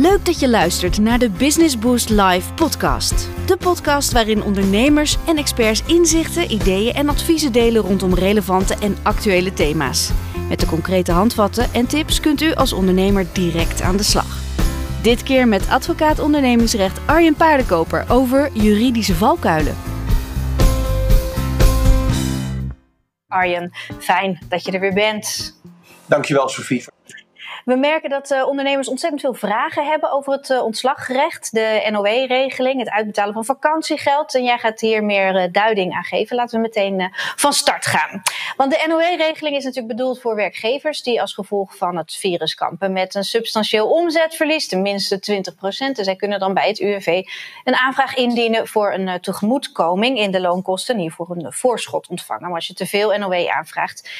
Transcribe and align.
Leuk 0.00 0.24
dat 0.24 0.40
je 0.40 0.48
luistert 0.48 0.98
naar 0.98 1.18
de 1.18 1.30
Business 1.30 1.78
Boost 1.78 2.08
Live 2.08 2.52
podcast. 2.54 3.28
De 3.46 3.56
podcast 3.56 4.12
waarin 4.12 4.42
ondernemers 4.42 5.16
en 5.26 5.36
experts 5.36 5.82
inzichten, 5.86 6.50
ideeën 6.52 6.94
en 6.94 7.08
adviezen 7.08 7.52
delen 7.52 7.82
rondom 7.82 8.14
relevante 8.14 8.74
en 8.74 8.96
actuele 9.02 9.52
thema's. 9.52 10.10
Met 10.48 10.60
de 10.60 10.66
concrete 10.66 11.12
handvatten 11.12 11.72
en 11.72 11.86
tips 11.86 12.20
kunt 12.20 12.40
u 12.40 12.54
als 12.54 12.72
ondernemer 12.72 13.26
direct 13.32 13.80
aan 13.80 13.96
de 13.96 14.02
slag. 14.02 14.38
Dit 15.02 15.22
keer 15.22 15.48
met 15.48 15.68
advocaat 15.68 16.18
ondernemingsrecht 16.18 17.00
Arjen 17.06 17.34
Paardenkoper 17.34 18.04
over 18.08 18.50
juridische 18.52 19.14
valkuilen. 19.14 19.76
Arjen, 23.28 23.72
fijn 23.98 24.38
dat 24.48 24.64
je 24.64 24.72
er 24.72 24.80
weer 24.80 24.94
bent. 24.94 25.58
Dankjewel, 26.06 26.48
Sofie. 26.48 26.84
We 27.64 27.76
merken 27.76 28.10
dat 28.10 28.30
uh, 28.30 28.46
ondernemers 28.46 28.88
ontzettend 28.88 29.20
veel 29.20 29.34
vragen 29.34 29.86
hebben 29.86 30.12
over 30.12 30.32
het 30.32 30.48
uh, 30.50 30.64
ontslagrecht, 30.64 31.52
de 31.52 31.88
NOW-regeling, 31.90 32.78
het 32.78 32.90
uitbetalen 32.90 33.34
van 33.34 33.44
vakantiegeld. 33.44 34.34
En 34.34 34.44
jij 34.44 34.58
gaat 34.58 34.80
hier 34.80 35.04
meer 35.04 35.34
uh, 35.34 35.52
duiding 35.52 35.94
aan 35.94 36.04
geven. 36.04 36.36
Laten 36.36 36.56
we 36.56 36.62
meteen 36.62 37.12
van 37.36 37.52
start 37.52 37.86
gaan. 37.86 38.22
Want 38.56 38.70
de 38.70 38.84
NOW-regeling 38.88 39.56
is 39.56 39.64
natuurlijk 39.64 39.96
bedoeld 39.96 40.20
voor 40.20 40.34
werkgevers 40.34 41.02
die 41.02 41.20
als 41.20 41.34
gevolg 41.34 41.76
van 41.76 41.96
het 41.96 42.14
virus 42.14 42.54
kampen 42.54 42.92
met 42.92 43.14
een 43.14 43.24
substantieel 43.24 43.90
omzetverlies, 43.90 44.68
tenminste 44.68 45.18
20 45.18 45.54
procent. 45.54 45.98
En 45.98 46.04
zij 46.04 46.16
kunnen 46.16 46.38
dan 46.38 46.54
bij 46.54 46.68
het 46.68 46.80
UWV 46.80 47.22
een 47.64 47.74
aanvraag 47.74 48.14
indienen 48.14 48.66
voor 48.66 48.92
een 48.92 49.20
tegemoetkoming 49.20 50.18
in 50.18 50.30
de 50.30 50.40
loonkosten, 50.40 50.94
en 50.94 51.00
hiervoor 51.00 51.30
een 51.30 51.52
voorschot 51.52 52.08
ontvangen. 52.08 52.46
Maar 52.46 52.54
als 52.54 52.66
je 52.66 52.74
te 52.74 52.86
veel 52.86 53.18
NOW 53.18 53.48
aanvraagt, 53.48 54.10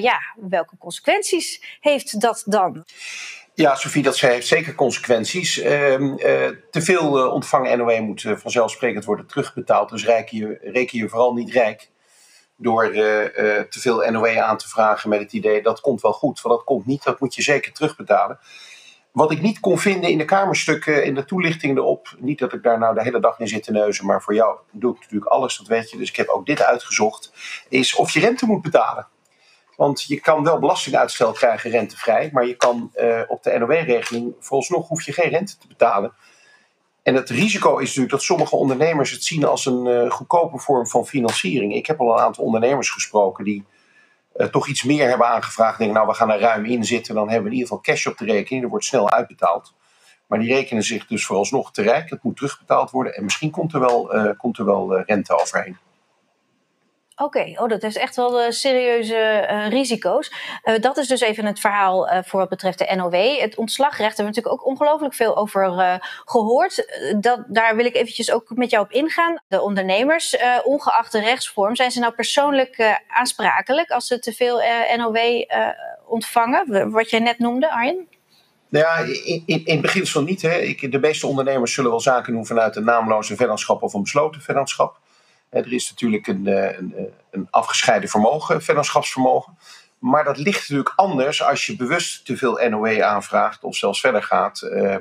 ja, 0.00 0.20
welke 0.36 0.76
consequenties 0.78 1.78
heeft 1.80 2.20
dat 2.20 2.44
dan? 2.50 2.84
Ja, 3.54 3.74
Sofie, 3.74 4.02
dat 4.02 4.20
heeft 4.20 4.46
zeker 4.46 4.74
consequenties. 4.74 5.58
Uh, 5.58 5.98
uh, 5.98 6.18
te 6.70 6.82
veel 6.82 7.18
uh, 7.18 7.32
ontvangen 7.32 7.78
NOW 7.78 8.00
moet 8.00 8.22
uh, 8.22 8.36
vanzelfsprekend 8.36 9.04
worden 9.04 9.26
terugbetaald. 9.26 9.90
Dus 9.90 10.04
reken 10.04 10.38
je, 10.38 10.58
reken 10.62 10.98
je 10.98 11.08
vooral 11.08 11.32
niet 11.32 11.50
rijk 11.50 11.90
door 12.56 12.90
te 12.92 13.66
veel 13.80 14.10
NOW 14.10 14.38
aan 14.38 14.56
te 14.56 14.68
vragen 14.68 15.08
met 15.08 15.20
het 15.20 15.32
idee 15.32 15.62
dat 15.62 15.80
komt 15.80 16.00
wel 16.00 16.12
goed. 16.12 16.40
Want 16.40 16.54
dat 16.54 16.64
komt 16.64 16.86
niet, 16.86 17.02
dat 17.02 17.20
moet 17.20 17.34
je 17.34 17.42
zeker 17.42 17.72
terugbetalen. 17.72 18.38
Wat 19.12 19.30
ik 19.30 19.42
niet 19.42 19.60
kon 19.60 19.78
vinden 19.78 20.10
in 20.10 20.18
de 20.18 20.24
kamerstukken, 20.24 21.04
in 21.04 21.14
de 21.14 21.24
toelichting 21.24 21.76
erop, 21.76 22.16
niet 22.18 22.38
dat 22.38 22.52
ik 22.52 22.62
daar 22.62 22.78
nou 22.78 22.94
de 22.94 23.02
hele 23.02 23.20
dag 23.20 23.38
in 23.38 23.48
zit 23.48 23.62
te 23.62 23.72
neuzen, 23.72 24.06
maar 24.06 24.22
voor 24.22 24.34
jou 24.34 24.58
doe 24.70 24.94
ik 24.94 25.00
natuurlijk 25.00 25.30
alles, 25.30 25.56
dat 25.56 25.66
weet 25.66 25.90
je. 25.90 25.96
Dus 25.96 26.08
ik 26.08 26.16
heb 26.16 26.28
ook 26.28 26.46
dit 26.46 26.62
uitgezocht, 26.62 27.32
is 27.68 27.94
of 27.94 28.10
je 28.10 28.20
rente 28.20 28.46
moet 28.46 28.62
betalen. 28.62 29.06
Want 29.80 30.02
je 30.02 30.20
kan 30.20 30.44
wel 30.44 30.58
belastinguitstel 30.58 31.32
krijgen 31.32 31.70
rentevrij, 31.70 32.30
maar 32.32 32.46
je 32.46 32.56
kan 32.56 32.92
uh, 32.96 33.20
op 33.28 33.42
de 33.42 33.58
NOW-regeling 33.58 34.34
vooralsnog 34.38 34.88
hoef 34.88 35.02
je 35.02 35.12
geen 35.12 35.30
rente 35.30 35.58
te 35.58 35.66
betalen. 35.66 36.12
En 37.02 37.14
het 37.14 37.30
risico 37.30 37.76
is 37.76 37.86
natuurlijk 37.86 38.10
dat 38.10 38.22
sommige 38.22 38.56
ondernemers 38.56 39.10
het 39.10 39.24
zien 39.24 39.44
als 39.44 39.66
een 39.66 39.86
uh, 39.86 40.10
goedkope 40.10 40.58
vorm 40.58 40.86
van 40.86 41.06
financiering. 41.06 41.74
Ik 41.74 41.86
heb 41.86 42.00
al 42.00 42.12
een 42.12 42.24
aantal 42.24 42.44
ondernemers 42.44 42.90
gesproken 42.90 43.44
die 43.44 43.64
uh, 44.36 44.46
toch 44.46 44.68
iets 44.68 44.82
meer 44.82 45.08
hebben 45.08 45.26
aangevraagd. 45.26 45.78
Denken, 45.78 45.96
nou, 45.96 46.08
we 46.08 46.14
gaan 46.14 46.30
er 46.30 46.40
ruim 46.40 46.64
in 46.64 46.84
zitten, 46.84 47.14
dan 47.14 47.28
hebben 47.28 47.44
we 47.44 47.50
in 47.50 47.56
ieder 47.56 47.68
geval 47.68 47.94
cash 47.94 48.06
op 48.06 48.18
de 48.18 48.24
rekening. 48.24 48.64
Er 48.64 48.70
wordt 48.70 48.84
snel 48.84 49.10
uitbetaald. 49.10 49.74
Maar 50.26 50.38
die 50.38 50.54
rekenen 50.54 50.82
zich 50.82 51.06
dus 51.06 51.26
vooralsnog 51.26 51.72
te 51.72 51.82
rijk. 51.82 52.10
Het 52.10 52.22
moet 52.22 52.36
terugbetaald 52.36 52.90
worden 52.90 53.14
en 53.14 53.24
misschien 53.24 53.50
komt 53.50 53.74
er 53.74 53.80
wel, 53.80 54.34
komt 54.36 54.58
er 54.58 54.64
wel 54.64 55.00
rente 55.00 55.40
overheen. 55.40 55.76
Oké, 57.22 57.54
oh, 57.56 57.68
dat 57.68 57.82
heeft 57.82 57.96
echt 57.96 58.16
wel 58.16 58.40
uh, 58.40 58.50
serieuze 58.50 59.46
uh, 59.50 59.68
risico's. 59.68 60.32
Uh, 60.64 60.78
dat 60.78 60.96
is 60.96 61.08
dus 61.08 61.20
even 61.20 61.44
het 61.44 61.60
verhaal 61.60 62.08
voor 62.24 62.40
wat 62.40 62.48
betreft 62.48 62.78
de 62.78 62.94
NOW. 62.96 63.38
Het 63.40 63.56
ontslagrecht 63.56 64.16
hebben 64.16 64.34
we 64.34 64.40
natuurlijk 64.40 64.54
ook 64.54 64.66
ongelooflijk 64.66 65.14
veel 65.14 65.36
over 65.36 66.00
gehoord. 66.24 66.86
Dat, 67.20 67.44
daar 67.48 67.76
wil 67.76 67.84
ik 67.84 67.96
eventjes 67.96 68.32
ook 68.32 68.50
met 68.54 68.70
jou 68.70 68.84
op 68.84 68.90
ingaan. 68.90 69.42
De 69.48 69.60
ondernemers, 69.60 70.36
ongeacht 70.64 71.12
de 71.12 71.20
rechtsvorm, 71.20 71.76
zijn 71.76 71.90
ze 71.90 72.00
nou 72.00 72.12
persoonlijk 72.12 72.98
aansprakelijk 73.08 73.90
als 73.90 74.06
ze 74.06 74.18
te 74.18 74.32
veel 74.32 74.62
NOW 74.96 75.44
ontvangen? 76.06 76.90
Wat 76.90 77.10
jij 77.10 77.20
net 77.20 77.38
noemde, 77.38 77.70
Arjen? 77.70 78.08
Nou 78.68 78.84
ja, 78.84 79.14
in, 79.24 79.42
in, 79.46 79.64
in 79.64 79.80
beginsel 79.80 80.22
niet. 80.22 80.42
Hè. 80.42 80.58
Ik, 80.58 80.92
de 80.92 80.98
meeste 80.98 81.26
ondernemers 81.26 81.74
zullen 81.74 81.90
wel 81.90 82.00
zaken 82.00 82.32
doen 82.32 82.46
vanuit 82.46 82.76
een 82.76 82.84
naamloze 82.84 83.36
vennootschap 83.36 83.82
of 83.82 83.94
een 83.94 84.02
besloten 84.02 84.40
vennootschap. 84.40 84.99
Er 85.50 85.72
is 85.72 85.90
natuurlijk 85.90 86.26
een, 86.26 86.46
eh, 86.46 86.78
een, 86.78 86.94
eh, 86.96 87.04
een 87.30 87.48
afgescheiden 87.50 88.08
vermogen, 88.08 88.62
vennootschapsvermogen. 88.62 89.58
Maar 89.98 90.24
dat 90.24 90.38
ligt 90.38 90.60
natuurlijk 90.60 90.92
anders 90.96 91.42
als 91.42 91.66
je 91.66 91.76
bewust 91.76 92.26
te 92.26 92.36
veel 92.36 92.68
NOW 92.68 93.00
aanvraagt, 93.00 93.64
of 93.64 93.76
zelfs 93.76 94.00
verder 94.00 94.22
gaat, 94.22 94.62
uh, 94.62 94.96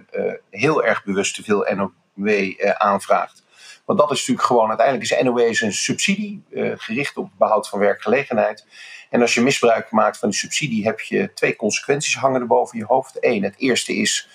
heel 0.50 0.84
erg 0.84 1.04
bewust 1.04 1.36
te 1.36 1.44
veel 1.44 1.68
NOW 1.76 2.54
aanvraagt. 2.78 3.44
Want 3.86 4.00
dat 4.00 4.12
is 4.12 4.18
natuurlijk 4.18 4.48
gewoon, 4.48 4.68
uiteindelijk 4.68 5.12
is 5.12 5.22
NOW 5.22 5.40
een 5.40 5.74
subsidie 5.74 6.44
gericht 6.76 7.18
op 7.18 7.30
behoud 7.38 7.70
van 7.70 7.80
werkgelegenheid. 7.80 8.66
En 9.09 9.22
als 9.22 9.34
je 9.34 9.42
misbruik 9.42 9.92
maakt 9.92 10.18
van 10.18 10.30
die 10.30 10.38
subsidie, 10.38 10.86
heb 10.86 11.00
je 11.00 11.34
twee 11.34 11.56
consequenties 11.56 12.16
hangen 12.16 12.42
er 12.42 12.48
boven 12.48 12.78
je 12.78 12.86
hoofd. 12.86 13.18
Eén, 13.20 13.44
het 13.44 13.56
eerste 13.58 13.96
is 13.96 14.30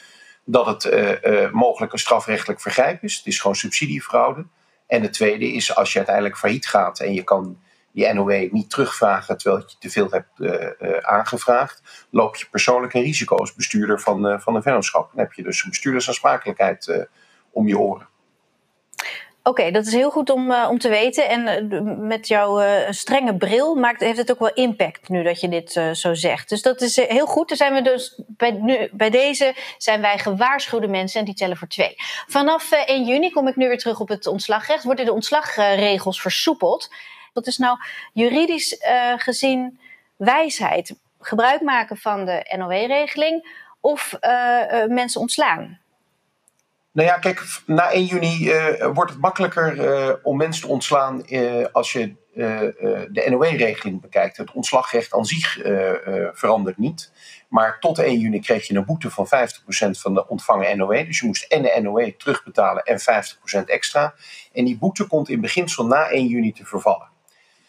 dat 0.45 0.67
het 0.67 1.53
mogelijk 1.53 1.93
een 1.93 1.99
strafrechtelijk 1.99 2.61
vergrijp 2.61 3.03
is. 3.03 3.17
Het 3.17 3.27
is 3.27 3.41
gewoon 3.41 3.57
subsidiefraude. 3.57 4.45
En 4.87 5.03
de 5.03 5.11
tweede 5.11 5.53
is 5.53 5.77
als 5.77 5.91
je 5.93 5.99
uiteindelijk 5.99 6.39
failliet 6.39 6.67
gaat 6.67 7.01
en 7.01 7.15
je 7.15 7.23
kan 7.23 7.59
die 7.93 8.13
NOW 8.13 8.53
niet 8.53 8.71
terugvragen 8.71 9.39
terwijl 9.39 9.65
je 9.67 9.77
te 9.79 9.91
veel 9.91 10.11
hebt 10.11 10.39
uh, 10.39 10.53
uh, 10.81 10.97
aangevraagd, 10.99 12.07
loop 12.11 12.37
je 12.37 12.47
persoonlijk 12.51 12.95
een 12.95 13.03
risico 13.03 13.37
als 13.37 13.55
bestuurder 13.55 14.01
van, 14.01 14.27
uh, 14.27 14.39
van 14.39 14.55
een 14.55 14.63
vennootschap. 14.63 15.11
Dan 15.11 15.21
heb 15.25 15.33
je 15.33 15.43
dus 15.43 15.65
een 15.65 15.71
bestuurdersaansprakelijkheid 15.71 17.07
om 17.51 17.69
je 17.69 17.79
oren. 17.79 18.09
Oké, 19.47 19.71
dat 19.71 19.87
is 19.87 19.93
heel 19.93 20.11
goed 20.11 20.31
om, 20.31 20.51
uh, 20.51 20.67
om 20.71 20.79
te 20.79 20.89
weten. 20.89 21.29
En 21.29 21.73
uh, 21.73 21.81
met 21.99 22.29
jouw 22.29 22.63
uh, 22.63 22.91
strenge 22.91 23.37
bril 23.37 23.75
maakt, 23.75 24.01
heeft 24.01 24.19
het 24.19 24.31
ook 24.31 24.39
wel 24.39 24.53
impact 24.53 25.09
nu 25.09 25.23
dat 25.23 25.41
je 25.41 25.49
dit 25.49 25.73
zo 25.93 26.15
zegt. 26.15 26.49
Dus 26.49 26.63
dat 26.63 26.81
is 26.81 26.97
heel 26.97 27.27
goed. 27.27 27.49
Dan 27.49 27.57
zijn 27.57 27.75
we 27.75 27.83
dus 27.83 28.21
bij, 28.27 28.51
nu, 28.51 28.89
bij 28.93 29.11
deze 29.11 29.55
zijn 29.79 30.01
wij 30.01 30.19
gewaarschuwde 30.19 30.89
mensen 30.89 31.21
en 31.21 31.27
die 31.27 31.35
tellen 31.35 31.57
voor 31.57 31.69
twee. 31.69 31.95
Vanaf 32.27 32.71
1 32.71 33.05
juni 33.05 33.31
kom 33.31 33.49
ik 33.49 33.57
nu 33.57 33.69
weer 33.69 33.79
terug 33.79 34.01
op 34.01 34.09
het 34.09 34.27
ontslagrecht. 34.27 34.85
Worden 34.85 35.05
de 35.05 35.13
ontslagregels 35.13 36.21
versoepeld? 36.21 36.91
Dat 37.33 37.47
is 37.47 37.59
nou 37.59 37.79
juridisch 38.13 38.77
gezien 39.17 39.79
wijsheid. 40.17 40.95
Gebruik 41.21 41.61
maken 41.61 41.97
van 41.97 42.25
de 42.25 42.55
NOW-regeling 42.57 43.63
of 43.81 44.19
mensen 44.89 45.21
ontslaan. 45.21 45.84
Nou 46.95 47.09
ja, 47.09 47.19
kijk, 47.19 47.63
na 47.67 47.91
1 47.91 48.05
juni 48.05 48.49
uh, 48.49 48.87
wordt 48.93 49.11
het 49.11 49.21
makkelijker 49.21 49.77
uh, 49.77 50.15
om 50.23 50.37
mensen 50.37 50.63
te 50.63 50.69
ontslaan 50.69 51.23
uh, 51.27 51.67
als 51.73 51.93
je 51.93 52.15
de 53.11 53.27
NOW-regeling 53.31 54.01
bekijkt. 54.01 54.37
Het 54.37 54.53
ontslagrecht 54.53 55.13
aan 55.13 55.25
zich 55.25 55.59
verandert 56.33 56.79
niet. 56.79 57.13
Maar 57.49 57.79
tot 57.81 57.99
1 57.99 58.19
juni 58.19 58.41
kreeg 58.41 58.67
je 58.67 58.75
een 58.75 58.85
boete 58.85 59.11
van 59.11 59.27
50% 59.27 59.31
van 59.91 60.15
de 60.15 60.29
ontvangen 60.29 60.77
NOW. 60.77 61.07
Dus 61.07 61.21
je 61.21 61.27
moest 61.27 61.43
en 61.43 61.63
de 61.63 61.81
NOW 61.83 62.11
terugbetalen 62.11 62.83
en 62.83 63.01
50% 63.63 63.65
extra. 63.65 64.15
En 64.53 64.65
die 64.65 64.79
boete 64.79 65.07
komt 65.07 65.29
in 65.29 65.41
beginsel 65.41 65.87
na 65.87 66.09
1 66.09 66.27
juni 66.27 66.53
te 66.53 66.65
vervallen. 66.65 67.09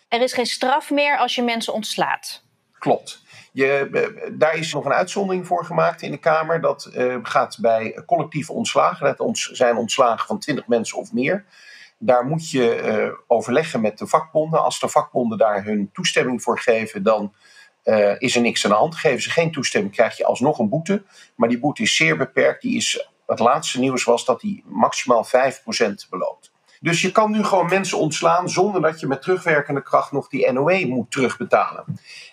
Er 0.08 0.22
is 0.22 0.34
geen 0.34 0.46
straf 0.46 0.92
meer 0.92 1.18
als 1.18 1.36
je 1.36 1.44
mensen 1.44 1.74
ontslaat. 1.74 2.45
Klopt. 2.86 3.22
Je, 3.52 3.90
eh, 3.94 4.32
daar 4.34 4.56
is 4.58 4.74
nog 4.74 4.86
een 4.86 4.94
uitzondering 4.94 5.48
voor 5.48 5.66
gemaakt 5.66 6.02
in 6.02 6.12
de 6.12 6.18
Kamer. 6.18 6.62
Dat 6.62 6.92
uh, 6.94 7.18
gaat 7.24 7.58
bij 7.62 8.02
collectieve 8.06 8.54
ontslagen. 8.54 9.06
Dat 9.06 9.20
ons, 9.20 9.50
zijn 9.52 9.78
ontslagen 9.78 10.28
van 10.28 10.40
20 10.40 10.68
mensen 10.68 10.98
of 10.98 11.14
meer. 11.14 11.46
Daar 11.98 12.26
moet 12.26 12.50
je 12.52 12.82
uh, 12.84 13.14
overleggen 13.28 13.82
met 13.82 13.98
de 13.98 14.08
vakbonden. 14.08 14.64
Als 14.64 14.80
de 14.80 14.90
vakbonden 14.90 15.38
daar 15.38 15.64
hun 15.64 15.90
toestemming 15.94 16.42
voor 16.42 16.60
geven, 16.60 17.04
dan 17.04 17.34
is 18.18 18.36
er 18.36 18.42
niks 18.42 18.66
aan 18.66 18.72
de 18.72 18.78
hand. 18.78 18.96
Geven 18.96 19.22
ze 19.22 19.30
geen 19.30 19.52
toestemming, 19.52 19.94
krijg 19.94 20.18
je 20.18 20.26
alsnog 20.26 20.60
een 20.60 20.70
boete. 20.70 21.04
Maar 21.36 21.50
die 21.50 21.60
boete 21.60 21.82
is 21.82 21.96
zeer 21.96 22.18
beperkt. 22.18 22.62
Die 22.62 22.76
is, 22.76 23.10
het 23.26 23.40
laatste 23.40 23.80
nieuws 23.80 24.04
was 24.04 24.26
dat 24.26 24.42
die 24.42 24.64
maximaal 24.68 25.26
5% 25.26 25.30
beloopt. 26.10 26.52
Dus 26.86 27.02
je 27.02 27.12
kan 27.12 27.32
nu 27.32 27.44
gewoon 27.44 27.66
mensen 27.70 27.98
ontslaan 27.98 28.50
zonder 28.50 28.82
dat 28.82 29.00
je 29.00 29.08
met 29.08 29.22
terugwerkende 29.22 29.82
kracht 29.82 30.12
nog 30.12 30.28
die 30.28 30.52
NOE 30.52 30.86
moet 30.88 31.12
terugbetalen. 31.12 31.84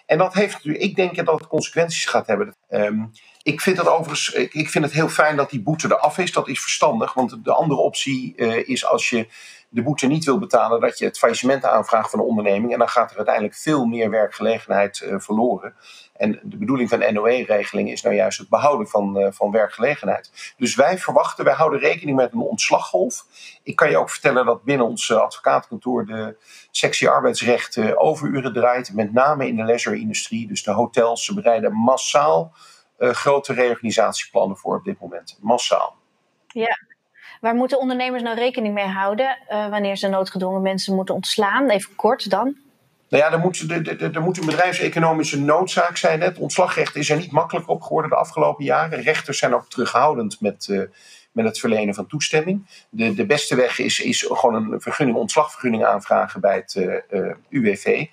En 0.06 0.18
dat 0.18 0.34
heeft, 0.34 0.66
ik 0.66 0.96
denk 0.96 1.24
dat 1.24 1.38
het 1.38 1.46
consequenties 1.46 2.04
gaat 2.04 2.26
hebben. 2.26 2.54
Um, 2.70 3.10
ik 3.42 3.60
vind 3.60 3.76
het 3.76 3.88
overigens, 3.88 4.28
ik 4.32 4.70
vind 4.70 4.84
het 4.84 4.94
heel 4.94 5.08
fijn 5.08 5.36
dat 5.36 5.50
die 5.50 5.62
boete 5.62 5.86
eraf 5.86 6.18
is. 6.18 6.32
Dat 6.32 6.48
is 6.48 6.60
verstandig, 6.60 7.14
want 7.14 7.44
de 7.44 7.52
andere 7.52 7.80
optie 7.80 8.32
uh, 8.36 8.68
is 8.68 8.86
als 8.86 9.08
je 9.08 9.26
de 9.68 9.82
boete 9.82 10.06
niet 10.06 10.24
wil 10.24 10.38
betalen, 10.38 10.80
dat 10.80 10.98
je 10.98 11.04
het 11.04 11.18
faillissement 11.18 11.64
aanvraagt 11.64 12.10
van 12.10 12.18
de 12.18 12.24
onderneming. 12.24 12.72
En 12.72 12.78
dan 12.78 12.88
gaat 12.88 13.10
er 13.10 13.16
uiteindelijk 13.16 13.54
veel 13.54 13.84
meer 13.84 14.10
werkgelegenheid 14.10 15.02
uh, 15.04 15.14
verloren. 15.18 15.74
En 16.16 16.40
de 16.42 16.56
bedoeling 16.56 16.88
van 16.88 17.14
NOE-regeling 17.14 17.90
is 17.90 18.02
nou 18.02 18.14
juist 18.14 18.38
het 18.38 18.48
behouden 18.48 18.88
van, 18.88 19.18
uh, 19.18 19.26
van 19.30 19.50
werkgelegenheid. 19.50 20.54
Dus 20.56 20.74
wij 20.74 20.98
verwachten, 20.98 21.44
wij 21.44 21.54
houden 21.54 21.80
rekening 21.80 22.16
met 22.16 22.32
een 22.32 22.40
ontslaggolf. 22.40 23.24
Ik 23.62 23.76
kan 23.76 23.90
je 23.90 23.98
ook 23.98 24.10
vertellen 24.10 24.46
dat 24.46 24.64
binnen 24.64 24.86
ons 24.86 25.12
advocatenkantoor 25.12 26.06
de 26.06 26.36
sectie 26.70 27.08
arbeidsrecht 27.08 27.96
overuren 27.96 28.52
draait. 28.52 28.94
Met 28.94 29.12
name 29.12 29.48
in 29.48 29.56
de 29.56 29.64
leisure-industrie. 29.64 30.48
Dus 30.48 30.62
de 30.62 30.72
hotels, 30.72 31.24
ze 31.24 31.34
bereiden 31.34 31.72
massaal 31.72 32.52
grote 33.10 33.52
reorganisatieplannen 33.52 34.56
voor 34.56 34.76
op 34.76 34.84
dit 34.84 35.00
moment, 35.00 35.38
massaal. 35.40 35.96
Ja, 36.46 36.76
Waar 37.42 37.54
moeten 37.54 37.78
ondernemers 37.78 38.22
nou 38.22 38.36
rekening 38.36 38.74
mee 38.74 38.86
houden 38.86 39.38
uh, 39.48 39.68
wanneer 39.68 39.96
ze 39.96 40.08
noodgedwongen 40.08 40.62
mensen 40.62 40.94
moeten 40.94 41.14
ontslaan? 41.14 41.70
Even 41.70 41.94
kort 41.94 42.30
dan. 42.30 42.56
Nou 43.08 43.24
ja, 43.24 43.32
er 43.32 43.38
moet, 43.38 43.70
er, 43.70 44.14
er 44.14 44.22
moet 44.22 44.38
een 44.38 44.46
bedrijfseconomische 44.46 45.40
noodzaak 45.40 45.96
zijn. 45.96 46.20
Het 46.20 46.38
ontslagrecht 46.38 46.96
is 46.96 47.10
er 47.10 47.16
niet 47.16 47.32
makkelijk 47.32 47.68
op 47.68 47.82
geworden 47.82 48.10
de 48.10 48.16
afgelopen 48.16 48.64
jaren. 48.64 49.02
Rechters 49.02 49.38
zijn 49.38 49.54
ook 49.54 49.68
terughoudend 49.68 50.40
met, 50.40 50.66
uh, 50.70 50.82
met 51.32 51.44
het 51.44 51.58
verlenen 51.58 51.94
van 51.94 52.06
toestemming. 52.06 52.66
De, 52.90 53.14
de 53.14 53.26
beste 53.26 53.54
weg 53.54 53.78
is, 53.78 54.00
is 54.00 54.26
gewoon 54.28 54.54
een 54.54 54.80
vergunning, 54.80 55.18
ontslagvergunning 55.18 55.84
aanvragen 55.84 56.40
bij 56.40 56.54
het 56.54 56.74
uh, 57.10 57.34
UWV. 57.48 58.06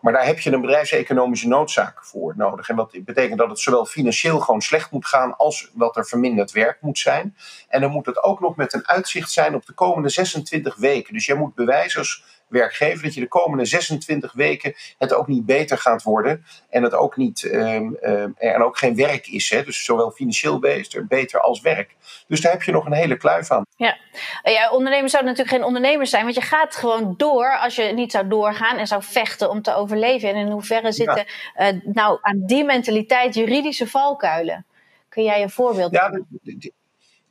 Maar 0.00 0.12
daar 0.12 0.26
heb 0.26 0.40
je 0.40 0.52
een 0.52 0.60
bedrijfseconomische 0.60 1.48
noodzaak 1.48 2.04
voor 2.04 2.34
nodig. 2.36 2.68
En 2.68 2.76
dat 2.76 3.04
betekent 3.04 3.38
dat 3.38 3.48
het 3.48 3.58
zowel 3.58 3.86
financieel 3.86 4.40
gewoon 4.40 4.60
slecht 4.60 4.90
moet 4.90 5.06
gaan 5.06 5.36
als 5.36 5.70
dat 5.74 5.96
er 5.96 6.06
verminderd 6.06 6.52
werk 6.52 6.78
moet 6.80 6.98
zijn. 6.98 7.36
En 7.68 7.80
dan 7.80 7.90
moet 7.90 8.06
het 8.06 8.22
ook 8.22 8.40
nog 8.40 8.56
met 8.56 8.72
een 8.72 8.88
uitzicht 8.88 9.30
zijn 9.30 9.54
op 9.54 9.66
de 9.66 9.72
komende 9.72 10.08
26 10.08 10.76
weken. 10.76 11.14
Dus 11.14 11.26
jij 11.26 11.36
moet 11.36 11.54
bewijzen 11.54 11.98
als 11.98 12.24
werkgever 12.50 13.02
dat 13.02 13.14
je 13.14 13.20
de 13.20 13.28
komende 13.28 13.64
26 13.64 14.32
weken 14.32 14.74
het 14.98 15.14
ook 15.14 15.26
niet 15.26 15.46
beter 15.46 15.78
gaat 15.78 16.02
worden. 16.02 16.44
En 16.68 16.82
het 16.82 16.94
ook 16.94 17.16
niet, 17.16 17.42
um, 17.42 17.96
um, 18.02 18.34
er 18.36 18.64
ook 18.64 18.78
geen 18.78 18.96
werk 18.96 19.26
is. 19.26 19.50
Hè? 19.50 19.64
Dus 19.64 19.84
zowel 19.84 20.10
financieel 20.10 20.58
beter, 20.58 21.06
beter 21.06 21.40
als 21.40 21.60
werk. 21.60 21.96
Dus 22.26 22.40
daar 22.40 22.52
heb 22.52 22.62
je 22.62 22.72
nog 22.72 22.86
een 22.86 22.92
hele 22.92 23.16
kluif 23.16 23.50
aan. 23.50 23.66
Ja. 23.76 23.96
ja, 24.42 24.70
ondernemers 24.70 25.12
zouden 25.12 25.32
natuurlijk 25.32 25.56
geen 25.56 25.66
ondernemers 25.66 26.10
zijn. 26.10 26.22
Want 26.22 26.34
je 26.34 26.40
gaat 26.40 26.76
gewoon 26.76 27.14
door 27.16 27.58
als 27.58 27.76
je 27.76 27.82
niet 27.82 28.12
zou 28.12 28.28
doorgaan 28.28 28.76
en 28.76 28.86
zou 28.86 29.02
vechten 29.02 29.50
om 29.50 29.62
te 29.62 29.74
overleven. 29.74 30.28
En 30.28 30.36
in 30.36 30.50
hoeverre 30.50 30.92
zitten 30.92 31.24
ja. 31.54 31.72
uh, 31.72 31.80
nou 31.84 32.18
aan 32.20 32.42
die 32.46 32.64
mentaliteit 32.64 33.34
juridische 33.34 33.86
valkuilen? 33.86 34.66
Kun 35.08 35.24
jij 35.24 35.42
een 35.42 35.50
voorbeeld 35.50 35.92
Ja, 35.92 36.20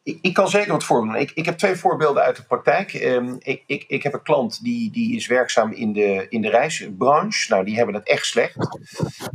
ik, 0.04 0.18
ik, 0.22 0.34
kan 0.34 0.50
zeker 0.50 0.72
wat 0.72 0.84
voorbeelden. 0.84 1.22
Ik, 1.22 1.32
ik 1.32 1.46
heb 1.46 1.58
twee 1.58 1.76
voorbeelden 1.76 2.24
uit 2.24 2.36
de 2.36 2.44
praktijk. 2.44 2.94
Um, 2.94 3.36
ik, 3.40 3.64
ik, 3.66 3.86
ik 3.88 4.04
heb 4.04 4.14
een 4.14 4.22
klant 4.22 4.64
die, 4.64 4.92
die 4.92 5.16
is 5.16 5.28
werkzaam 5.28 5.72
in 5.72 5.94
de, 5.94 6.26
in 6.30 6.42
de 6.42 6.50
reisbranche. 6.50 7.52
Nou, 7.52 7.66
die 7.66 7.76
hebben 7.76 7.96
het 7.96 8.08
echt 8.08 8.26
slecht. 8.26 8.58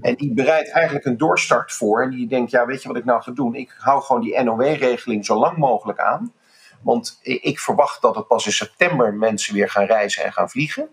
En 0.01 0.15
die 0.15 0.33
bereidt 0.33 0.71
eigenlijk 0.71 1.05
een 1.05 1.17
doorstart 1.17 1.73
voor. 1.73 2.03
En 2.03 2.11
die 2.11 2.27
denkt, 2.27 2.51
ja, 2.51 2.67
weet 2.67 2.83
je 2.83 2.89
wat 2.89 2.97
ik 2.97 3.05
nou 3.05 3.23
ga 3.23 3.31
doen? 3.31 3.55
Ik 3.55 3.75
hou 3.79 4.03
gewoon 4.03 4.23
die 4.23 4.43
NOW-regeling 4.43 5.25
zo 5.25 5.39
lang 5.39 5.57
mogelijk 5.57 5.99
aan. 5.99 6.33
Want 6.83 7.19
ik 7.23 7.59
verwacht 7.59 8.03
dat 8.03 8.15
het 8.15 8.27
pas 8.27 8.47
in 8.47 8.53
september 8.53 9.15
mensen 9.15 9.55
weer 9.55 9.71
gaan 9.71 9.87
reizen 9.87 10.25
en 10.25 10.33
gaan 10.33 10.51
vliegen. 10.51 10.89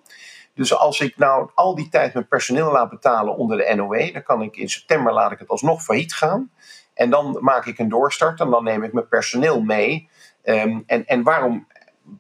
Dus 0.54 0.78
als 0.78 1.00
ik 1.00 1.18
nou 1.18 1.50
al 1.56 1.76
die 1.76 1.90
tijd 1.90 2.14
mijn 2.14 2.28
personeel 2.28 2.72
laat 2.72 2.90
betalen 2.90 3.36
onder 3.36 3.58
de 3.58 3.74
NOW, 3.76 4.14
dan 4.14 4.24
kan 4.24 4.42
ik 4.42 4.58
in 4.58 4.70
september 4.70 5.14
laat 5.14 5.32
ik 5.32 5.40
het 5.40 5.48
alsnog 5.48 5.84
failliet 5.84 6.14
gaan. 6.14 6.52
En 6.94 7.10
dan 7.10 7.38
maak 7.40 7.66
ik 7.66 7.80
een 7.80 7.90
doorstart 7.90 8.40
en 8.40 8.50
dan 8.50 8.64
neem 8.64 8.84
ik 8.84 8.94
mijn 8.94 9.08
personeel 9.08 9.62
mee. 9.62 10.10
Um, 10.44 10.84
en, 10.86 11.06
en 11.06 11.24
waarom 11.24 11.68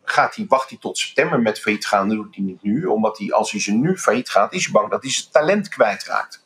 gaat 0.04 0.36
hij, 0.36 0.46
wacht 0.48 0.70
hij 0.70 0.78
tot 0.82 0.98
september 0.98 1.42
met 1.42 1.60
failliet 1.60 1.88
gaan? 1.88 2.08
Dat 2.08 2.18
doet 2.18 2.36
hij 2.36 2.44
niet 2.44 2.64
nu. 2.64 2.86
Omdat 2.86 3.18
hij, 3.18 3.32
als 3.32 3.52
hij 3.52 3.60
ze 3.60 3.72
nu 3.72 3.98
failliet 3.98 4.30
gaat, 4.30 4.54
is 4.54 4.64
hij 4.64 4.74
bang 4.74 4.90
dat 4.90 5.02
hij 5.02 5.12
zijn 5.12 5.32
talent 5.32 5.70
kwijtraakt. 5.70 6.46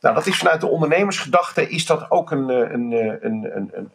Nou, 0.00 0.14
dat 0.14 0.26
is 0.26 0.36
vanuit 0.36 0.60
de 0.60 0.66
ondernemersgedachte 0.66 1.68
is 1.68 1.86
dat 1.86 2.10
ook 2.10 2.30
een, 2.30 2.48
een, 2.48 2.92
een, 3.20 3.56
een, 3.56 3.90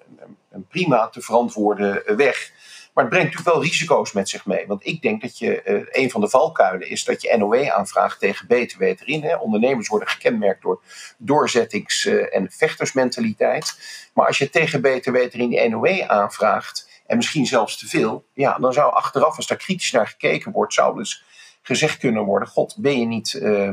een 0.51 0.67
prima 0.67 1.07
te 1.07 1.21
verantwoorden 1.21 2.15
weg. 2.17 2.51
Maar 2.97 3.05
het 3.05 3.15
brengt 3.15 3.31
natuurlijk 3.31 3.57
wel 3.57 3.69
risico's 3.69 4.11
met 4.11 4.29
zich 4.29 4.45
mee. 4.45 4.67
Want 4.67 4.85
ik 4.85 5.01
denk 5.01 5.21
dat 5.21 5.37
je, 5.37 5.61
uh, 5.65 6.03
een 6.03 6.11
van 6.11 6.21
de 6.21 6.29
valkuilen 6.29 6.89
is 6.89 7.03
dat 7.03 7.21
je 7.21 7.37
NOE 7.37 7.73
aanvraagt 7.73 8.19
tegen 8.19 8.47
BTW 8.47 8.81
erin. 8.81 9.21
Hè. 9.23 9.35
Ondernemers 9.35 9.87
worden 9.87 10.07
gekenmerkt 10.07 10.61
door 10.61 10.81
doorzettings- 11.17 12.05
uh, 12.05 12.35
en 12.35 12.51
vechtersmentaliteit. 12.51 13.79
Maar 14.13 14.27
als 14.27 14.37
je 14.37 14.49
tegen 14.49 14.81
BTW 14.81 15.15
erin 15.15 15.49
die 15.49 15.69
NOE 15.69 16.07
aanvraagt, 16.07 17.01
en 17.05 17.17
misschien 17.17 17.45
zelfs 17.45 17.77
te 17.77 17.87
veel, 17.87 18.25
ja, 18.33 18.57
dan 18.57 18.73
zou 18.73 18.93
achteraf, 18.93 19.37
als 19.37 19.47
daar 19.47 19.57
kritisch 19.57 19.91
naar 19.91 20.07
gekeken 20.07 20.51
wordt, 20.51 20.73
zou 20.73 20.97
dus 20.97 21.23
gezegd 21.61 21.97
kunnen 21.97 22.23
worden: 22.23 22.47
God, 22.47 22.75
ben 22.77 22.99
je 22.99 23.05
niet 23.05 23.33
uh, 23.33 23.69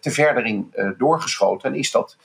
te 0.00 0.10
verder 0.10 0.44
in 0.44 0.74
doorgeschoten? 0.98 1.72
En 1.72 1.78
is 1.78 1.90
dat 1.90 2.16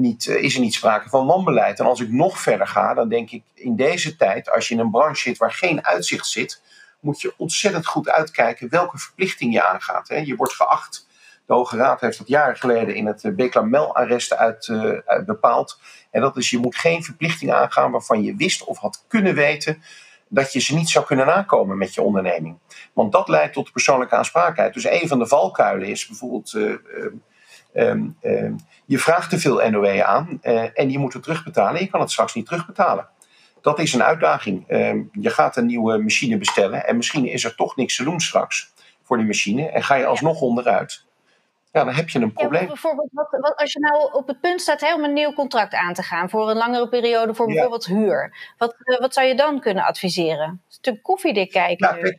niet, 0.00 0.26
uh, 0.26 0.42
is 0.42 0.54
er 0.54 0.60
niet 0.60 0.74
sprake 0.74 1.08
van 1.08 1.26
wanbeleid. 1.26 1.78
En 1.78 1.86
als 1.86 2.00
ik 2.00 2.10
nog 2.10 2.40
verder 2.40 2.66
ga, 2.66 2.94
dan 2.94 3.08
denk 3.08 3.30
ik 3.30 3.42
in 3.54 3.76
deze 3.76 4.16
tijd, 4.16 4.50
als 4.50 4.68
je 4.68 4.74
in 4.74 4.80
een 4.80 4.90
branche 4.90 5.20
zit 5.20 5.38
waar 5.38 5.52
geen 5.52 5.86
uitzicht 5.86 6.26
zit, 6.26 6.62
moet 7.00 7.20
je 7.20 7.34
ontzettend 7.36 7.86
goed 7.86 8.08
uitkijken 8.08 8.68
welke 8.68 8.98
verplichting 8.98 9.52
je 9.52 9.66
aangaat. 9.66 10.08
Hè. 10.08 10.16
Je 10.16 10.36
wordt 10.36 10.52
geacht. 10.52 11.08
De 11.46 11.52
Hoge 11.52 11.76
Raad 11.76 12.00
heeft 12.00 12.18
dat 12.18 12.28
jaren 12.28 12.56
geleden 12.56 12.94
in 12.94 13.06
het 13.06 13.36
Beclamel-arrest 13.36 14.34
uit, 14.34 14.66
uh, 14.66 14.98
uit 15.06 15.26
bepaald. 15.26 15.80
En 16.10 16.20
dat 16.20 16.36
is, 16.36 16.50
je 16.50 16.58
moet 16.58 16.76
geen 16.76 17.04
verplichting 17.04 17.52
aangaan 17.52 17.90
waarvan 17.90 18.22
je 18.22 18.36
wist 18.36 18.64
of 18.64 18.78
had 18.78 19.04
kunnen 19.08 19.34
weten 19.34 19.82
dat 20.28 20.52
je 20.52 20.60
ze 20.60 20.74
niet 20.74 20.88
zou 20.88 21.04
kunnen 21.04 21.26
nakomen 21.26 21.78
met 21.78 21.94
je 21.94 22.02
onderneming. 22.02 22.58
Want 22.92 23.12
dat 23.12 23.28
leidt 23.28 23.52
tot 23.52 23.72
persoonlijke 23.72 24.14
aansprakelijkheid. 24.14 24.74
Dus 24.74 24.84
een 24.84 25.08
van 25.08 25.18
de 25.18 25.26
valkuilen 25.26 25.88
is 25.88 26.06
bijvoorbeeld. 26.06 26.58
Um, 27.74 28.16
um, 28.22 28.56
je 28.84 28.98
vraagt 28.98 29.30
te 29.30 29.38
veel 29.38 29.70
NOE 29.70 30.04
aan 30.04 30.38
uh, 30.42 30.78
en 30.78 30.90
je 30.90 30.98
moet 30.98 31.12
het 31.12 31.22
terugbetalen. 31.22 31.80
Je 31.80 31.90
kan 31.90 32.00
het 32.00 32.10
straks 32.10 32.34
niet 32.34 32.46
terugbetalen. 32.46 33.08
Dat 33.60 33.78
is 33.78 33.92
een 33.92 34.02
uitdaging. 34.02 34.64
Um, 34.68 35.08
je 35.12 35.30
gaat 35.30 35.56
een 35.56 35.66
nieuwe 35.66 35.98
machine 35.98 36.38
bestellen 36.38 36.86
en 36.86 36.96
misschien 36.96 37.26
is 37.26 37.44
er 37.44 37.54
toch 37.54 37.76
niks 37.76 37.96
te 37.96 38.04
doen 38.04 38.20
straks 38.20 38.72
voor 39.02 39.16
die 39.16 39.26
machine 39.26 39.68
en 39.68 39.82
ga 39.82 39.94
je 39.94 40.06
alsnog 40.06 40.40
onderuit. 40.40 41.04
Ja, 41.72 41.84
dan 41.84 41.94
heb 41.94 42.08
je 42.08 42.18
een 42.18 42.32
probleem. 42.32 42.62
Ja, 42.62 42.68
bijvoorbeeld, 42.68 43.08
wat, 43.12 43.28
wat, 43.30 43.56
als 43.56 43.72
je 43.72 43.80
nou 43.80 44.12
op 44.12 44.28
het 44.28 44.40
punt 44.40 44.60
staat 44.60 44.80
hè, 44.80 44.94
om 44.94 45.04
een 45.04 45.12
nieuw 45.12 45.32
contract 45.32 45.74
aan 45.74 45.94
te 45.94 46.02
gaan 46.02 46.30
voor 46.30 46.50
een 46.50 46.56
langere 46.56 46.88
periode 46.88 47.34
voor 47.34 47.46
bijvoorbeeld 47.46 47.86
huur, 47.86 48.36
wat, 48.58 48.76
uh, 48.84 48.98
wat 48.98 49.14
zou 49.14 49.26
je 49.26 49.34
dan 49.34 49.60
kunnen 49.60 49.84
adviseren? 49.84 50.48
Het 50.48 50.70
is 50.70 50.76
natuurlijk 50.76 51.04
koffiedik 51.04 51.50
kijken. 51.50 51.98
Ja, 51.98 52.18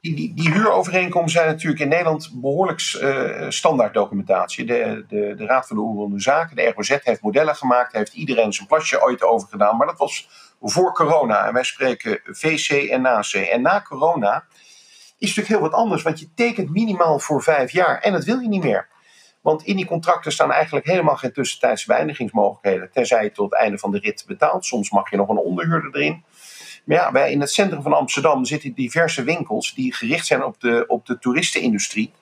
die, 0.00 0.14
die, 0.14 0.34
die 0.34 0.52
huurovereenkomsten 0.52 1.40
zijn 1.40 1.52
natuurlijk 1.52 1.80
in 1.80 1.88
Nederland 1.88 2.30
behoorlijk 2.34 2.98
uh, 3.02 3.46
standaard 3.48 3.94
documentatie. 3.94 4.64
De, 4.64 5.04
de, 5.08 5.34
de 5.36 5.46
Raad 5.46 5.66
van 5.66 5.76
de 5.76 5.82
Oerende 5.82 6.20
Zaken, 6.20 6.56
de 6.56 6.72
ROZ, 6.76 6.98
heeft 7.02 7.22
modellen 7.22 7.56
gemaakt, 7.56 7.92
heeft 7.92 8.14
iedereen 8.14 8.52
zijn 8.52 8.66
plasje 8.66 9.02
ooit 9.02 9.22
over 9.22 9.48
gedaan. 9.48 9.76
Maar 9.76 9.86
dat 9.86 9.98
was 9.98 10.28
voor 10.60 10.92
corona. 10.92 11.46
En 11.46 11.52
wij 11.52 11.64
spreken 11.64 12.20
VC 12.24 12.70
en 12.70 13.02
NAC. 13.02 13.32
En 13.32 13.62
na 13.62 13.82
corona 13.82 14.44
is 15.18 15.28
natuurlijk 15.28 15.48
heel 15.48 15.70
wat 15.70 15.80
anders, 15.80 16.02
want 16.02 16.20
je 16.20 16.34
tekent 16.34 16.70
minimaal 16.70 17.18
voor 17.18 17.42
vijf 17.42 17.70
jaar 17.70 18.00
en 18.00 18.12
dat 18.12 18.24
wil 18.24 18.38
je 18.38 18.48
niet 18.48 18.62
meer. 18.62 18.88
Want 19.40 19.62
in 19.62 19.76
die 19.76 19.86
contracten 19.86 20.32
staan 20.32 20.52
eigenlijk 20.52 20.86
helemaal 20.86 21.16
geen 21.16 21.32
tussentijdse 21.32 21.86
beëindigingsmogelijkheden. 21.86 22.90
Tenzij 22.90 23.22
je 23.22 23.32
tot 23.32 23.50
het 23.50 23.60
einde 23.60 23.78
van 23.78 23.90
de 23.90 23.98
rit 23.98 24.24
betaalt. 24.26 24.64
Soms 24.64 24.90
mag 24.90 25.10
je 25.10 25.16
nog 25.16 25.28
een 25.28 25.36
onderhuurder 25.36 25.96
erin. 25.96 26.24
Maar 26.88 27.12
ja, 27.12 27.24
in 27.24 27.40
het 27.40 27.50
centrum 27.50 27.82
van 27.82 27.92
Amsterdam 27.92 28.44
zitten 28.44 28.74
diverse 28.74 29.22
winkels 29.22 29.74
die 29.74 29.94
gericht 29.94 30.26
zijn 30.26 30.44
op 30.44 30.60
de, 30.60 30.84
op 30.86 31.06
de 31.06 31.18
toeristenindustrie. 31.18 32.12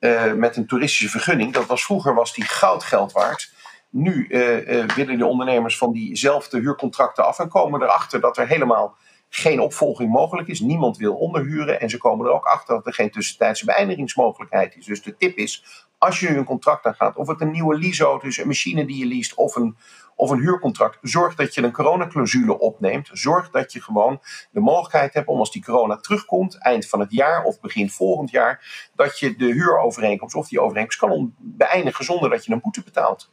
Uh, 0.00 0.32
met 0.32 0.56
een 0.56 0.66
toeristische 0.66 1.08
vergunning. 1.08 1.52
Dat 1.52 1.66
was, 1.66 1.84
vroeger 1.84 2.14
was 2.14 2.34
die 2.34 2.44
goudgeld 2.44 3.12
waard. 3.12 3.52
Nu 3.90 4.26
uh, 4.28 4.68
uh, 4.68 4.86
willen 4.86 5.18
de 5.18 5.26
ondernemers 5.26 5.78
van 5.78 5.92
diezelfde 5.92 6.58
huurcontracten 6.58 7.26
af 7.26 7.38
en 7.38 7.48
komen 7.48 7.82
erachter 7.82 8.20
dat 8.20 8.38
er 8.38 8.48
helemaal 8.48 8.96
geen 9.28 9.60
opvolging 9.60 10.10
mogelijk 10.10 10.48
is. 10.48 10.60
Niemand 10.60 10.96
wil 10.96 11.14
onderhuren 11.14 11.80
en 11.80 11.90
ze 11.90 11.98
komen 11.98 12.26
er 12.26 12.32
ook 12.32 12.44
achter 12.44 12.74
dat 12.74 12.86
er 12.86 12.94
geen 12.94 13.10
tussentijdse 13.10 13.64
beëindigingsmogelijkheid 13.64 14.76
is. 14.76 14.84
Dus 14.84 15.02
de 15.02 15.16
tip 15.16 15.36
is, 15.36 15.64
als 15.98 16.20
je 16.20 16.28
een 16.28 16.44
contract 16.44 16.86
aangaat, 16.86 17.16
of 17.16 17.28
het 17.28 17.40
een 17.40 17.50
nieuwe 17.50 17.78
lease 17.78 18.20
is, 18.22 18.38
een 18.38 18.46
machine 18.46 18.86
die 18.86 18.98
je 18.98 19.06
leest 19.06 19.34
of 19.34 19.56
een, 19.56 19.76
of 20.16 20.30
een 20.30 20.40
huurcontract, 20.40 20.98
zorg 21.02 21.34
dat 21.34 21.54
je 21.54 21.62
een 21.62 21.72
coronaclausule 21.72 22.58
opneemt. 22.58 23.08
Zorg 23.12 23.50
dat 23.50 23.72
je 23.72 23.82
gewoon 23.82 24.20
de 24.50 24.60
mogelijkheid 24.60 25.14
hebt 25.14 25.28
om 25.28 25.38
als 25.38 25.50
die 25.50 25.64
corona 25.64 25.96
terugkomt, 25.96 26.58
eind 26.62 26.88
van 26.88 27.00
het 27.00 27.12
jaar 27.12 27.44
of 27.44 27.60
begin 27.60 27.90
volgend 27.90 28.30
jaar, 28.30 28.88
dat 28.94 29.18
je 29.18 29.36
de 29.36 29.52
huurovereenkomst 29.52 30.34
of 30.34 30.48
die 30.48 30.60
overeenkomst 30.60 30.98
kan 30.98 31.34
beëindigen 31.38 32.04
zonder 32.04 32.30
dat 32.30 32.44
je 32.44 32.52
een 32.52 32.60
boete 32.60 32.82
betaalt. 32.82 33.28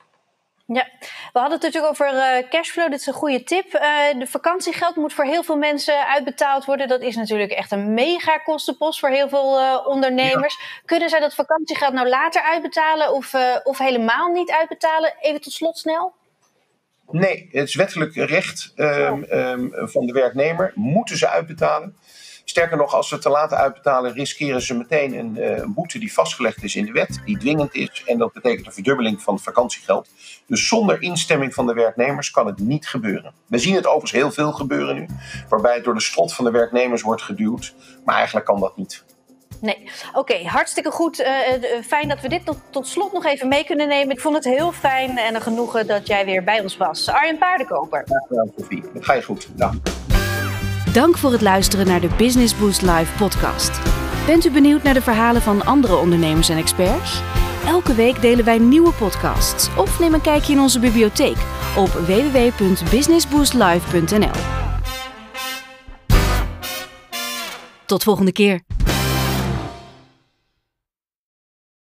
Ja, 0.74 0.88
we 1.34 1.40
hadden 1.40 1.60
het 1.60 1.62
natuurlijk 1.62 1.92
over 1.92 2.14
uh, 2.14 2.50
cashflow. 2.50 2.90
Dit 2.90 3.00
is 3.00 3.08
een 3.08 3.14
goede 3.14 3.44
tip. 3.44 3.74
Uh, 3.74 4.20
de 4.20 4.28
vakantiegeld 4.28 4.96
moet 4.96 5.14
voor 5.14 5.26
heel 5.26 5.44
veel 5.44 5.58
mensen 5.58 6.08
uitbetaald 6.08 6.66
worden. 6.66 6.88
Dat 6.88 7.02
is 7.02 7.16
natuurlijk 7.16 7.52
echt 7.52 7.72
een 7.72 7.94
mega 7.94 8.38
kostenpost 8.38 9.00
voor 9.00 9.10
heel 9.10 9.30
veel 9.30 9.60
uh, 9.60 9.88
ondernemers. 9.88 10.58
Ja. 10.60 10.82
Kunnen 10.86 11.10
zij 11.10 11.20
dat 11.20 11.36
vakantiegeld 11.36 11.94
nou 11.94 12.10
later 12.10 12.42
uitbetalen 12.42 13.14
of, 13.14 13.34
of 13.64 13.78
helemaal 13.78 14.28
niet 14.28 14.52
uitbetalen? 14.52 15.16
Even 15.20 15.42
tot 15.42 15.54
slot 15.54 15.78
snel. 15.78 16.14
Nee, 17.12 17.48
het 17.52 17.68
is 17.68 17.76
wettelijk 17.76 18.16
recht 18.16 18.74
um, 18.76 19.26
um, 19.32 19.72
van 19.74 20.06
de 20.06 20.14
werknemer. 20.14 20.72
Moeten 20.76 21.18
ze 21.18 21.30
uitbetalen. 21.30 21.96
Sterker 22.44 22.78
nog, 22.78 22.94
als 22.94 23.08
ze 23.08 23.18
te 23.18 23.30
laat 23.30 23.54
uitbetalen, 23.54 24.14
riskeren 24.14 24.62
ze 24.62 24.78
meteen 24.78 25.14
een, 25.14 25.36
uh, 25.38 25.58
een, 25.58 25.74
boete 25.74 26.00
die 26.00 26.14
vastgelegd 26.14 26.64
is 26.64 26.76
in 26.76 26.86
de 26.86 26.92
wet, 26.92 27.22
die 27.26 27.38
dwingend 27.38 27.76
is. 27.76 28.04
En 28.06 28.18
dat 28.18 28.34
betekent 28.34 28.66
een 28.66 28.74
verdubbeling 28.74 29.22
van 29.22 29.34
het 29.34 29.44
vakantiegeld. 29.44 30.10
Dus 30.48 30.68
zonder 30.68 31.02
instemming 31.02 31.54
van 31.54 31.68
de 31.68 31.74
werknemers 31.74 32.32
kan 32.32 32.46
het 32.46 32.60
niet 32.60 32.88
gebeuren. 32.88 33.34
We 33.48 33.58
zien 33.58 33.76
het 33.76 33.86
overigens 33.86 34.12
heel 34.12 34.32
veel 34.32 34.52
gebeuren 34.52 34.96
nu, 34.96 35.06
waarbij 35.50 35.76
het 35.76 35.84
door 35.84 35.94
de 35.94 36.02
strot 36.02 36.34
van 36.34 36.46
de 36.46 36.52
werknemers 36.52 37.02
wordt 37.02 37.22
geduwd. 37.22 37.74
Maar 38.06 38.16
eigenlijk 38.16 38.46
kan 38.46 38.60
dat 38.60 38.78
niet. 38.78 39.04
Nee. 39.62 39.90
Oké, 40.14 40.44
hartstikke 40.46 40.92
goed. 40.92 41.20
Uh, 41.20 41.28
fijn 41.86 42.08
dat 42.08 42.22
we 42.22 42.30
dit 42.30 42.46
tot, 42.46 42.58
tot 42.70 42.88
slot 42.88 43.14
nog 43.14 43.26
even 43.26 43.48
mee 43.48 43.64
kunnen 43.64 43.88
nemen. 43.88 44.16
Ik 44.16 44.22
vond 44.22 44.36
het 44.36 44.44
heel 44.44 44.72
fijn 44.72 45.18
en 45.18 45.36
een 45.36 45.42
genoegen 45.42 45.88
dat 45.88 46.08
jij 46.08 46.26
weer 46.26 46.44
bij 46.44 46.62
ons 46.62 46.78
was. 46.78 47.10
Arjen 47.10 47.38
Paardenkoper. 47.38 48.04
Ja, 48.06 48.26
gedaan, 48.28 48.52
Sophie. 48.58 48.84
Dat 48.94 49.06
ga 49.06 49.14
je 49.14 49.24
goed. 49.24 49.50
Ja. 49.56 49.72
Dank 50.94 51.18
voor 51.18 51.32
het 51.32 51.42
luisteren 51.42 51.88
naar 51.88 52.02
de 52.02 52.10
Business 52.18 52.58
Boost 52.58 52.82
Live 52.82 53.18
podcast. 53.18 53.80
Bent 54.26 54.46
u 54.46 54.52
benieuwd 54.52 54.84
naar 54.84 54.94
de 54.94 55.02
verhalen 55.02 55.42
van 55.42 55.66
andere 55.66 55.98
ondernemers 55.98 56.50
en 56.50 56.58
experts? 56.58 57.22
Elke 57.66 57.94
week 57.94 58.22
delen 58.22 58.46
wij 58.46 58.58
nieuwe 58.58 58.94
podcasts 58.94 59.70
of 59.78 60.00
neem 60.00 60.14
een 60.14 60.22
kijkje 60.22 60.54
in 60.54 60.60
onze 60.60 60.80
bibliotheek 60.80 61.38
op 61.78 61.88
www.businessboostlive.nl. 61.88 64.32
Tot 67.86 68.04
volgende 68.04 68.32
keer. 68.32 68.62